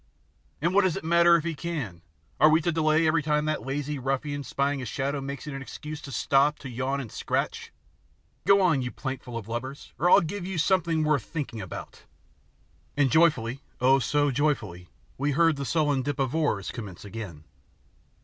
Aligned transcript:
"And 0.63 0.73
what 0.73 0.81
does 0.81 0.95
it 0.97 1.03
matter 1.03 1.35
if 1.35 1.43
he 1.43 1.53
can? 1.53 2.01
Are 2.39 2.49
we 2.49 2.59
to 2.61 2.71
delay 2.71 3.05
every 3.05 3.21
time 3.21 3.45
that 3.45 3.63
lazy 3.63 3.99
ruffian 3.99 4.43
spying 4.43 4.81
a 4.81 4.85
shadow 4.85 5.21
makes 5.21 5.45
it 5.45 5.53
an 5.53 5.61
excuse 5.61 6.01
to 6.01 6.11
stop 6.11 6.57
to 6.57 6.69
yawn 6.69 6.99
and 6.99 7.11
scratch? 7.11 7.71
Go 8.47 8.61
on, 8.63 8.81
you 8.81 8.89
plankful 8.89 9.37
of 9.37 9.47
lubbers, 9.47 9.93
or 9.99 10.09
I'll 10.09 10.21
give 10.21 10.43
you 10.43 10.57
something 10.57 11.03
worth 11.03 11.25
thinking 11.25 11.61
about!" 11.61 12.05
And 12.97 13.11
joyfully, 13.11 13.61
oh, 13.79 13.99
so 13.99 14.31
joyfully, 14.31 14.89
we 15.19 15.33
heard 15.33 15.55
the 15.55 15.65
sullen 15.65 16.01
dip 16.01 16.17
of 16.17 16.33
oars 16.33 16.71
commence 16.71 17.05
again. 17.05 17.43